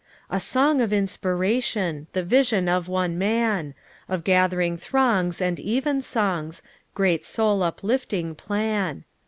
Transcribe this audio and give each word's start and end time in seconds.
"A 0.31 0.39
song 0.39 0.81
of 0.81 0.91
inspiration! 0.91 2.07
The 2.13 2.23
vision 2.23 2.67
of 2.67 2.87
one 2.87 3.19
man! 3.19 3.75
Of 4.09 4.23
gathering 4.23 4.75
throngs 4.75 5.39
and 5.39 5.59
even 5.59 6.01
songs— 6.01 6.63
Great 6.95 7.23
soul 7.23 7.61
uplifting 7.61 8.33
plan. 8.33 9.03